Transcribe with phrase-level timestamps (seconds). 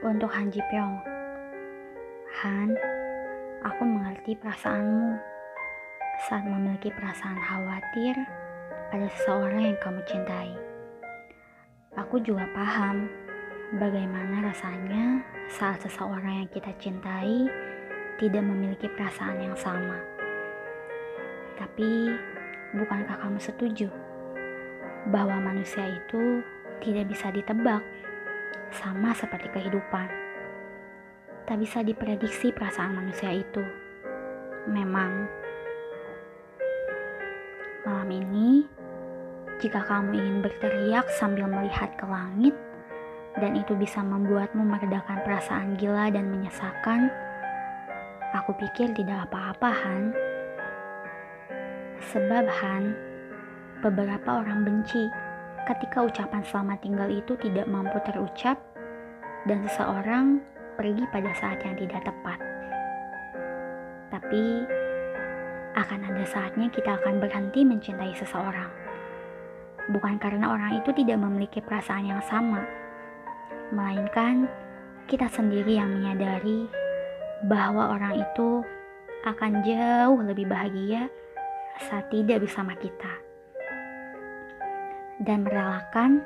[0.00, 0.96] Untuk Han Ji Pyong.
[2.40, 2.72] Han,
[3.60, 5.12] aku mengerti perasaanmu
[6.24, 8.16] saat memiliki perasaan khawatir
[8.88, 10.56] pada seseorang yang kamu cintai.
[12.00, 13.12] Aku juga paham
[13.76, 15.20] bagaimana rasanya
[15.52, 17.44] saat seseorang yang kita cintai
[18.16, 20.00] tidak memiliki perasaan yang sama.
[21.60, 22.08] Tapi,
[22.72, 23.92] bukankah kamu setuju
[25.12, 26.40] bahwa manusia itu
[26.80, 27.84] tidak bisa ditebak?
[28.70, 30.08] Sama seperti kehidupan.
[31.44, 33.62] Tak bisa diprediksi perasaan manusia itu.
[34.70, 35.26] Memang,
[37.82, 38.64] malam ini,
[39.58, 42.54] jika kamu ingin berteriak sambil melihat ke langit,
[43.38, 47.10] dan itu bisa membuatmu meredakan perasaan gila dan menyesakan,
[48.34, 50.02] aku pikir tidak apa-apa, Han.
[52.10, 52.94] Sebab, Han,
[53.80, 55.08] beberapa orang benci
[55.68, 58.56] ketika ucapan selamat tinggal itu tidak mampu terucap
[59.44, 60.40] dan seseorang
[60.76, 62.38] pergi pada saat yang tidak tepat.
[64.10, 64.44] Tapi
[65.76, 68.70] akan ada saatnya kita akan berhenti mencintai seseorang.
[69.90, 72.62] Bukan karena orang itu tidak memiliki perasaan yang sama,
[73.74, 74.46] melainkan
[75.10, 76.70] kita sendiri yang menyadari
[77.48, 78.62] bahwa orang itu
[79.26, 81.10] akan jauh lebih bahagia
[81.88, 83.29] saat tidak bersama kita
[85.20, 86.24] dan merelakan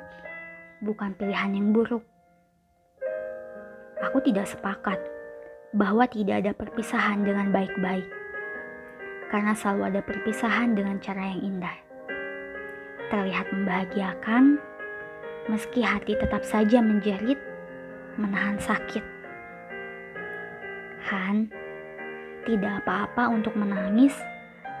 [0.79, 2.03] bukan pilihan yang buruk.
[4.03, 4.99] Aku tidak sepakat
[5.75, 8.07] bahwa tidak ada perpisahan dengan baik-baik,
[9.31, 11.77] karena selalu ada perpisahan dengan cara yang indah.
[13.11, 14.59] Terlihat membahagiakan,
[15.51, 17.39] meski hati tetap saja menjerit,
[18.15, 19.03] menahan sakit.
[21.11, 21.51] Han,
[22.47, 24.15] tidak apa-apa untuk menangis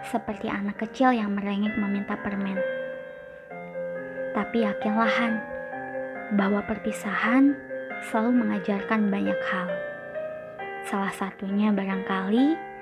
[0.05, 2.74] seperti anak kecil yang merengek meminta permen.
[4.35, 5.39] Tapi yakinlah
[6.35, 7.55] bahwa perpisahan
[8.11, 9.71] selalu mengajarkan banyak hal.
[10.83, 12.75] Salah satunya barangkali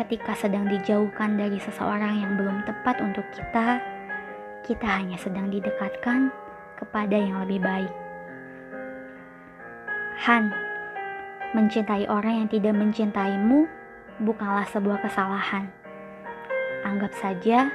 [0.00, 3.84] ketika sedang dijauhkan dari seseorang yang belum tepat untuk kita,
[4.64, 6.32] kita hanya sedang didekatkan
[6.80, 7.92] kepada yang lebih baik.
[10.24, 10.50] Han,
[11.52, 13.68] mencintai orang yang tidak mencintaimu
[14.24, 15.68] bukanlah sebuah kesalahan.
[16.82, 17.68] Anggap saja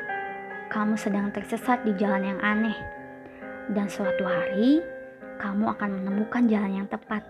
[0.73, 3.02] kamu sedang tersesat di jalan yang aneh
[3.71, 4.83] dan suatu hari
[5.39, 7.23] kamu akan menemukan jalan yang tepat.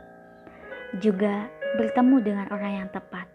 [0.98, 3.30] Juga bertemu dengan orang yang tepat.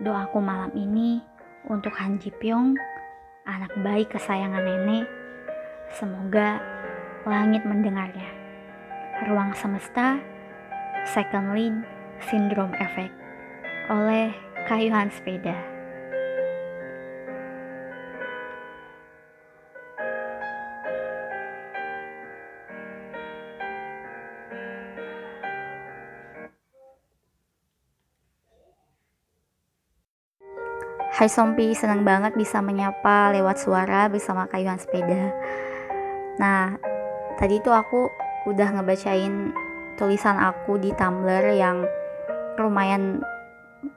[0.00, 1.20] Doaku malam ini
[1.68, 2.76] untuk Han Ji Pyong,
[3.48, 5.08] anak baik kesayangan nenek.
[5.96, 6.60] Semoga
[7.24, 8.28] langit mendengarnya.
[9.28, 10.20] Ruang semesta,
[11.08, 11.76] Second Lead
[12.28, 13.14] Syndrome Effect
[13.88, 14.34] oleh
[14.66, 15.75] Kayuhan Sepeda.
[31.16, 35.32] Hai Sompi, senang banget bisa menyapa lewat suara bersama kayuhan sepeda.
[36.36, 36.76] Nah,
[37.40, 38.12] tadi tuh aku
[38.44, 39.48] udah ngebacain
[39.96, 41.88] tulisan aku di Tumblr yang
[42.60, 43.24] lumayan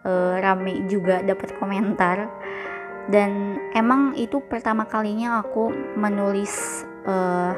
[0.07, 2.31] uh, rame juga dapat komentar.
[3.11, 7.51] Dan emang itu pertama kalinya aku menulis uh,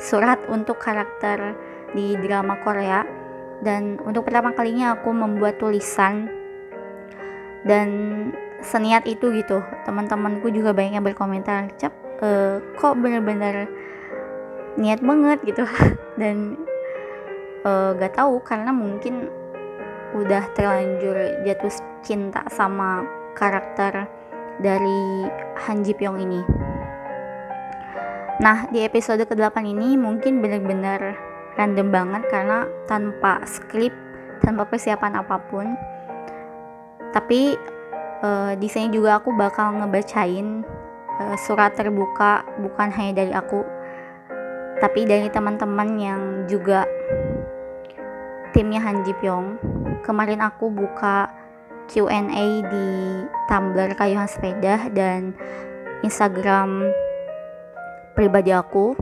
[0.00, 1.52] surat untuk karakter
[1.92, 3.04] di drama Korea.
[3.60, 6.40] Dan untuk pertama kalinya aku membuat tulisan
[7.68, 7.88] dan
[8.64, 11.92] seniat itu gitu teman-temanku juga banyak yang berkomentar cap
[12.24, 13.68] uh, kok bener-bener
[14.80, 15.64] niat banget gitu
[16.20, 16.58] dan
[17.62, 19.28] uh, gak tahu karena mungkin
[20.14, 21.74] udah terlanjur jatuh
[22.06, 23.02] cinta sama
[23.34, 24.06] karakter
[24.62, 25.26] dari
[25.66, 26.40] Han Ji Pyong ini.
[28.38, 31.18] Nah, di episode ke-8 ini mungkin bener-bener
[31.58, 33.94] random banget karena tanpa skrip,
[34.42, 35.66] tanpa persiapan apa pun.
[37.14, 37.54] Tapi
[38.22, 40.62] uh, di sini juga aku bakal ngebacain
[41.18, 43.64] uh, surat terbuka bukan hanya dari aku
[44.82, 46.84] tapi dari teman-teman yang juga
[48.54, 49.58] timnya Han Ji Pyong.
[50.06, 51.30] Kemarin aku buka
[51.90, 52.88] Q&A di
[53.50, 55.34] Tumblr Kayuhan Sepeda dan
[56.06, 56.90] Instagram
[58.14, 58.94] pribadi aku.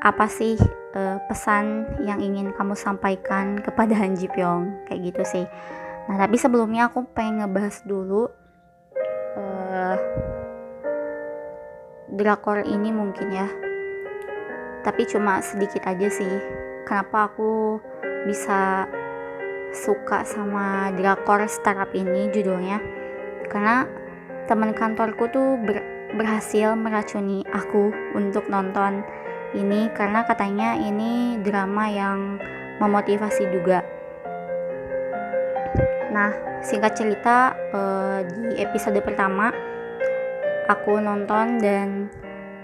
[0.00, 0.56] Apa sih
[0.94, 4.88] uh, pesan yang ingin kamu sampaikan kepada Han Ji Pyong?
[4.88, 5.44] Kayak gitu sih
[6.06, 8.30] Nah, tapi sebelumnya aku pengen ngebahas dulu
[9.34, 9.96] uh,
[12.14, 13.48] drakor ini mungkin ya.
[14.86, 16.30] Tapi cuma sedikit aja sih.
[16.86, 17.82] Kenapa aku
[18.30, 18.86] bisa
[19.74, 22.78] suka sama drakor startup ini judulnya?
[23.50, 23.82] Karena
[24.46, 25.82] teman kantorku tuh ber
[26.14, 29.02] berhasil meracuni aku untuk nonton
[29.58, 32.38] ini karena katanya ini drama yang
[32.78, 33.95] memotivasi juga.
[36.16, 36.32] Nah,
[36.64, 39.52] singkat cerita uh, di episode pertama
[40.64, 42.08] aku nonton dan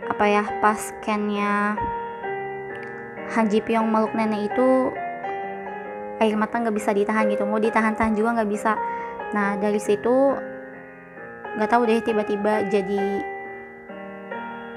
[0.08, 1.76] apa ya pas scannya
[3.36, 4.88] Han Ji Pyong meluk nenek itu
[6.16, 7.44] air mata nggak bisa ditahan gitu.
[7.44, 8.72] Mau ditahan-tahan juga nggak bisa.
[9.36, 10.32] Nah dari situ
[11.60, 13.20] nggak tahu deh tiba-tiba jadi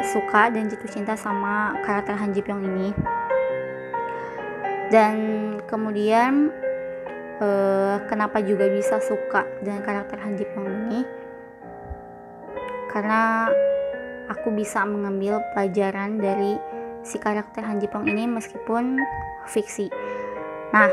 [0.04, 2.92] suka dan jatuh cinta sama karakter Han Ji Pyong ini.
[4.92, 5.16] Dan
[5.64, 6.52] kemudian
[7.40, 11.02] uh, kenapa juga bisa suka dengan karakter Han Ji Pyong ini
[12.92, 13.52] karena
[14.32, 16.56] aku bisa mengambil pelajaran dari
[17.04, 18.98] si karakter Han Ji Pyong ini meskipun
[19.46, 19.92] fiksi.
[20.72, 20.90] Nah,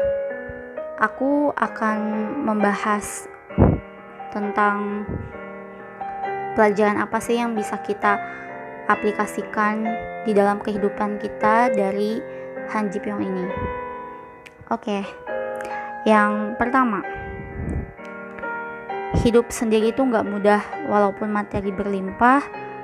[1.01, 1.99] aku akan
[2.45, 3.31] membahas
[4.35, 5.07] tentang
[6.59, 8.21] pelajaran apa sih yang bisa kita
[8.91, 9.87] aplikasikan
[10.27, 12.21] di dalam kehidupan kita dari
[12.75, 13.47] Han Ji Pyong ini.
[14.69, 15.05] Oke,
[16.03, 17.07] yang pertama,
[19.23, 22.43] hidup sendiri itu nggak mudah walaupun materi berlimpah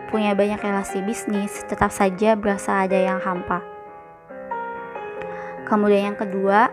[0.09, 3.61] punya banyak relasi bisnis, tetap saja berasa ada yang hampa.
[5.69, 6.73] Kemudian yang kedua,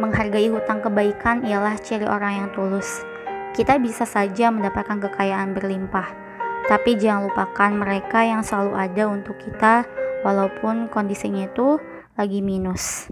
[0.00, 3.04] menghargai hutang kebaikan ialah ciri orang yang tulus.
[3.52, 6.08] Kita bisa saja mendapatkan kekayaan berlimpah,
[6.70, 9.84] tapi jangan lupakan mereka yang selalu ada untuk kita
[10.22, 11.82] walaupun kondisinya itu
[12.14, 13.10] lagi minus.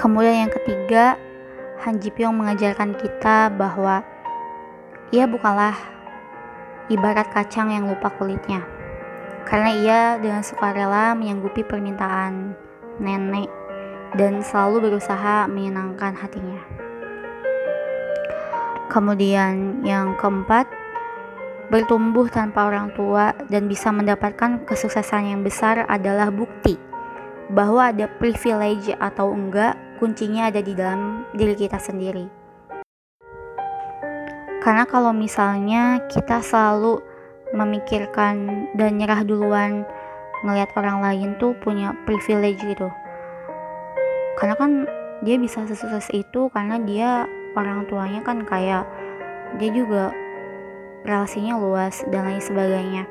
[0.00, 1.20] Kemudian yang ketiga,
[1.84, 4.00] Han Ji Pyong mengajarkan kita bahwa
[5.12, 5.76] ia bukanlah
[6.88, 8.64] ibarat kacang yang lupa kulitnya.
[9.44, 12.56] Karena ia dengan sukarela menyanggupi permintaan
[12.96, 13.52] nenek
[14.16, 16.64] dan selalu berusaha menyenangkan hatinya.
[18.88, 20.64] Kemudian yang keempat,
[21.68, 26.80] bertumbuh tanpa orang tua dan bisa mendapatkan kesuksesan yang besar adalah bukti
[27.52, 32.24] bahwa ada privilege atau enggak, kuncinya ada di dalam diri kita sendiri.
[34.64, 37.04] Karena kalau misalnya kita selalu
[37.52, 39.84] memikirkan dan nyerah duluan
[40.40, 42.88] ngelihat orang lain tuh punya privilege gitu.
[44.40, 44.88] Karena kan
[45.20, 48.88] dia bisa sesukses itu karena dia orang tuanya kan kayak
[49.60, 50.16] dia juga
[51.04, 53.04] relasinya luas dan lain sebagainya.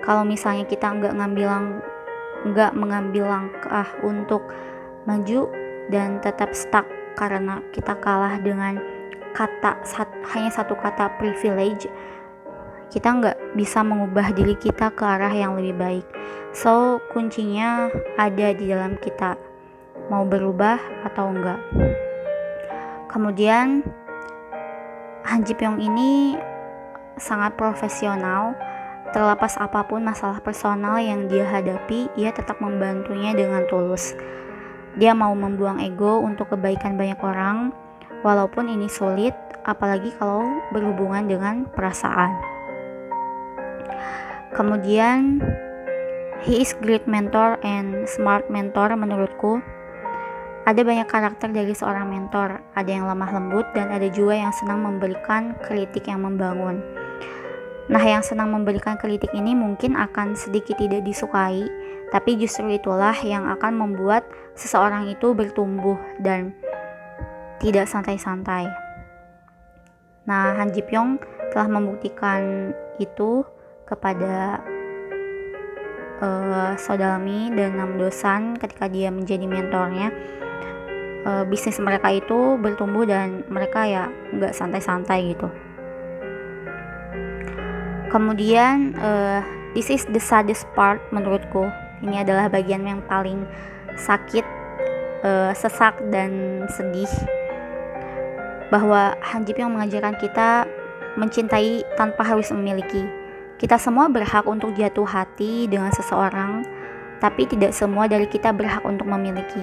[0.00, 1.48] Kalau misalnya kita nggak ngambil
[2.48, 4.48] nggak mengambil langkah untuk
[5.04, 5.52] maju
[5.90, 6.86] dan tetap stuck
[7.18, 8.78] karena kita kalah dengan
[9.34, 11.86] kata sat, hanya satu kata privilege
[12.90, 16.06] kita nggak bisa mengubah diri kita ke arah yang lebih baik.
[16.50, 17.86] So kuncinya
[18.18, 19.38] ada di dalam kita.
[20.10, 21.62] Mau berubah atau enggak
[23.10, 23.82] kemudian
[25.26, 26.38] Han Ji Pyong ini
[27.18, 28.54] sangat profesional.
[29.10, 34.14] Terlepas apa pun masalah personal yang dia hadapi, ia tetap membantunya dengan tulus.
[34.98, 37.70] Dia mau membuang ego untuk kebaikan banyak orang,
[38.26, 40.42] walaupun ini sulit, apalagi kalau
[40.74, 42.34] berhubungan dengan perasaan.
[44.50, 45.38] Kemudian,
[46.42, 49.62] he is great mentor and smart mentor menurutku.
[50.66, 54.82] Ada banyak karakter dari seorang mentor, ada yang lemah lembut dan ada juga yang senang
[54.82, 56.82] memberikan kritik yang membangun.
[57.90, 61.66] Nah, yang senang memberikan kritik ini mungkin akan sedikit tidak disukai,
[62.14, 66.54] tapi justru itulah yang akan membuat seseorang itu bertumbuh dan
[67.60, 68.66] tidak santai-santai.
[70.24, 71.20] Nah, Han Ji Pyong
[71.50, 72.72] telah membuktikan
[73.02, 73.42] itu
[73.84, 74.62] kepada
[76.22, 80.14] uh, Sodalmi dan Nam Dosan ketika dia menjadi mentornya.
[81.20, 85.52] Uh, bisnis mereka itu bertumbuh dan mereka ya nggak santai-santai gitu.
[88.08, 89.44] Kemudian, uh,
[89.76, 91.68] this is the saddest part menurutku.
[92.00, 93.44] Ini adalah bagian yang paling
[93.98, 94.46] sakit,
[95.24, 97.10] uh, sesak dan sedih
[98.70, 100.64] bahwa Han Ji Pyong mengajarkan kita
[101.18, 103.02] mencintai tanpa harus memiliki.
[103.58, 106.64] Kita semua berhak untuk jatuh hati dengan seseorang,
[107.20, 109.60] tapi tidak semua dari kita berhak untuk memiliki.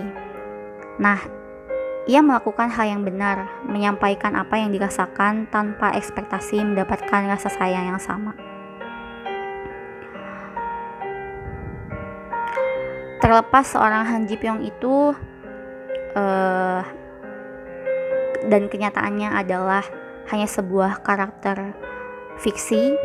[1.02, 1.18] Nah,
[2.06, 8.00] ia melakukan hal yang benar, menyampaikan apa yang dirasakan tanpa ekspektasi mendapatkan rasa sayang yang
[8.00, 8.38] sama.
[13.28, 15.12] Terlepas seorang Han Ji Pyong itu
[16.16, 16.80] uh,
[18.48, 19.84] dan kenyataannya adalah
[20.32, 21.76] hanya sebuah karakter
[22.40, 22.96] fiksi.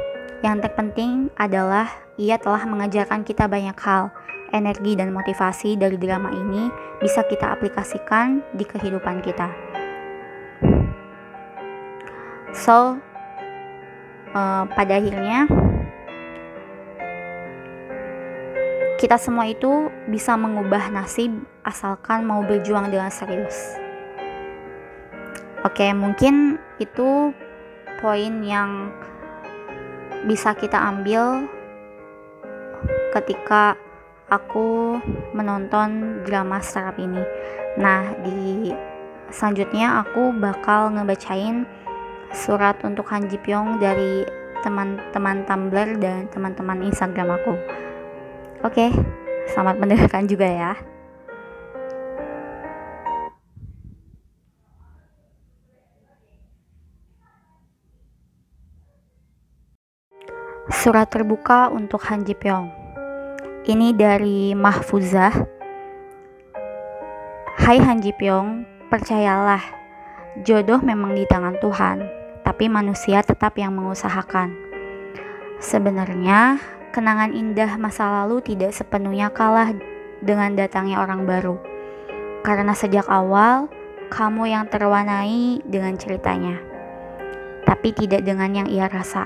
[0.46, 4.14] Yang terpenting adalah ia telah mengajarkan kita banyak hal.
[4.54, 6.70] Energi dan motivasi dari drama ini
[7.02, 9.50] bisa kita aplikasikan di kehidupan kita.
[12.54, 12.94] So,
[14.38, 15.50] uh, pada akhirnya
[19.02, 21.34] kita semua itu bisa mengubah nasib
[21.66, 23.74] asalkan mau berjuang dengan serius.
[25.66, 27.34] Oke, mungkin itu
[27.98, 28.94] poin yang
[30.30, 31.50] bisa kita ambil
[33.10, 33.74] ketika
[34.30, 35.02] aku
[35.34, 37.26] menonton drama startup ini.
[37.82, 38.70] Nah, di
[39.34, 41.66] selanjutnya aku bakal ngebacain
[42.30, 44.22] surat untuk Han Ji Pyong dari
[44.62, 47.82] teman-teman Tumblr dan teman-teman Instagram aku.
[48.62, 48.94] Oke,
[49.50, 50.72] selamat mendengarkan juga ya.
[60.70, 62.70] Surat terbuka untuk Han Ji Pyong.
[63.66, 65.34] Ini dari Mahfuzah.
[67.58, 69.62] Hai Han Ji Pyong, percayalah,
[70.46, 72.06] jodoh memang di tangan Tuhan,
[72.46, 74.54] tapi manusia tetap yang mengusahakan.
[75.58, 79.72] Sebenarnya, kenangan indah masa lalu tidak sepenuhnya kalah
[80.20, 81.56] dengan datangnya orang baru.
[82.44, 83.72] Karena sejak awal,
[84.12, 86.60] kamu yang terwarnai dengan ceritanya,
[87.64, 89.24] tapi tidak dengan yang ia rasa.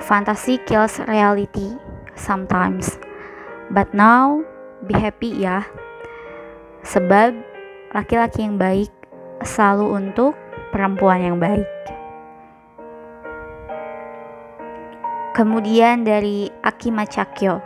[0.00, 1.76] Fantasy kills reality
[2.16, 2.96] sometimes,
[3.68, 4.40] but now
[4.88, 5.68] be happy ya.
[6.86, 7.36] Sebab
[7.92, 8.88] laki-laki yang baik
[9.44, 10.32] selalu untuk
[10.72, 11.75] perempuan yang baik.
[15.36, 17.60] Kemudian dari Akima Chakyo.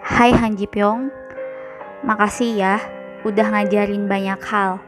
[0.00, 1.12] Hai Han Ji Pyong,
[2.00, 2.80] makasih ya
[3.28, 4.80] udah ngajarin banyak hal.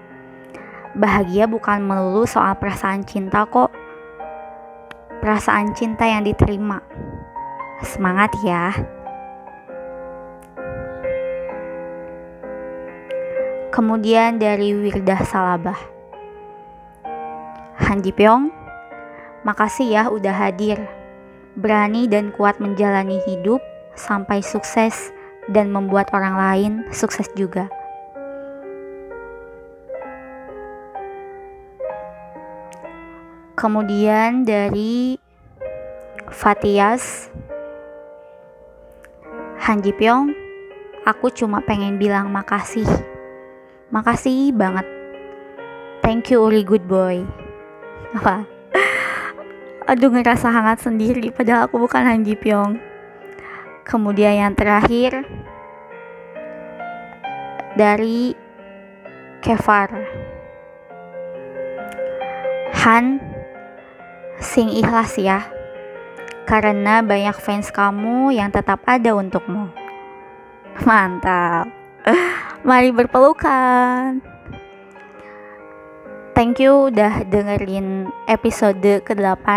[0.97, 3.69] Bahagia bukan melulu soal perasaan cinta kok.
[5.21, 6.81] Perasaan cinta yang diterima.
[7.85, 8.73] Semangat ya.
[13.77, 15.81] Kemudian dari Wirdah Salabah.
[17.85, 18.49] Han Ji Pyong,
[19.45, 20.96] makasih ya udah hadir
[21.57, 23.65] berani dan kuat menjalani hidup
[23.97, 25.11] sampai sukses
[25.49, 27.73] dan membuat orang lain sukses juga.
[33.57, 35.17] Kemudian dari
[36.29, 37.33] Fatias
[39.65, 40.29] Han Ji Pyong,
[41.09, 42.87] aku cuma pengen bilang makasih.
[43.89, 44.85] Makasih banget.
[46.05, 47.25] Thank you Uri Good Boy.
[48.23, 48.56] Wah
[49.87, 52.83] aduh ngerasa hangat sendiri padahal aku bukan Han Ji Pyong.
[53.87, 55.23] Kemudian yang terakhir
[57.79, 58.35] dari
[59.39, 59.95] Kevar
[62.83, 63.23] Han
[64.43, 65.47] sing ikhlas ya
[66.51, 69.71] karena banyak fans kamu yang tetap ada untukmu.
[70.83, 71.71] Mantap.
[72.67, 74.36] Mari berpelukan
[76.37, 79.49] thank you udah dengerin episode ke-8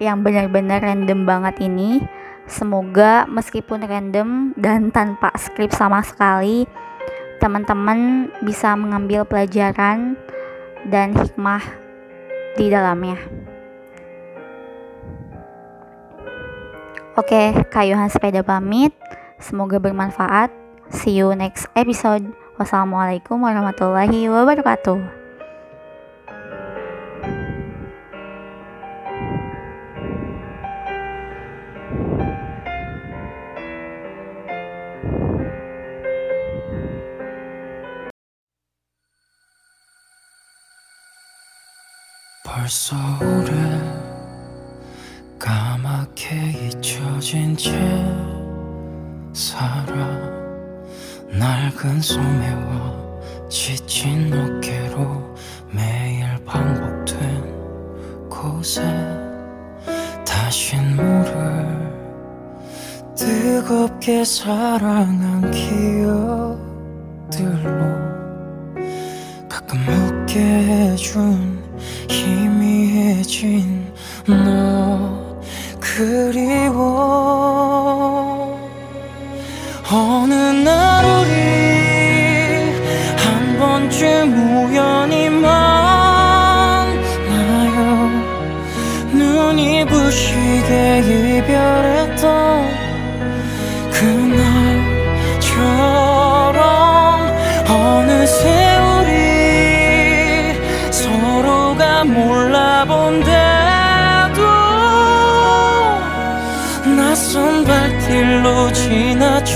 [0.00, 2.00] yang benar-benar random banget ini.
[2.48, 6.64] Semoga meskipun random dan tanpa skrip sama sekali,
[7.38, 10.16] teman-teman bisa mengambil pelajaran
[10.88, 11.62] dan hikmah
[12.56, 13.20] di dalamnya.
[17.20, 18.96] Oke, kayuhan sepeda pamit.
[19.36, 20.48] Semoga bermanfaat.
[20.88, 22.24] See you next episode.
[22.56, 25.19] Wassalamualaikum warahmatullahi wabarakatuh.
[42.70, 43.52] 벌써 오래
[45.40, 47.72] 까맣게 잊혀진 채
[49.32, 49.96] 살아
[51.32, 55.34] 낡은 소매와 지친 어깨로
[55.72, 58.82] 매일 반복된 곳에
[60.24, 61.90] 다신 모를
[63.16, 66.60] 뜨겁게 사랑한 기억들로
[69.48, 71.59] 가끔 웃게 해준
[72.10, 73.86] 희미해진
[74.26, 75.38] 너
[75.78, 76.80] 그리워.
[79.92, 81.30] 어느 날 우리
[83.16, 84.49] 한 번쯤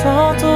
[0.04, 0.53] 化作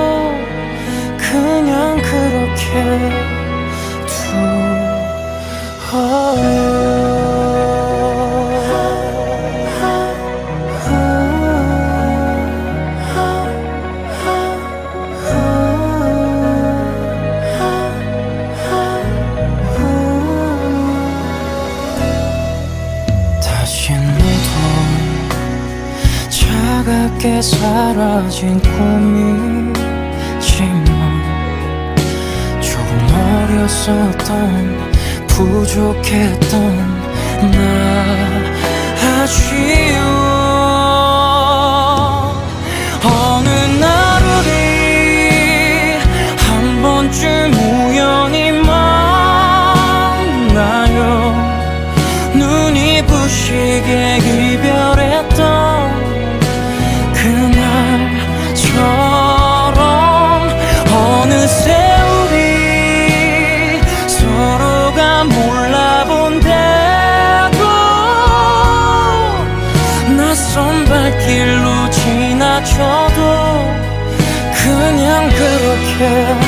[36.09, 36.77] 생각했던
[37.50, 39.98] 나 아쉬워
[72.69, 73.21] 저도
[74.55, 76.48] 그냥 그렇게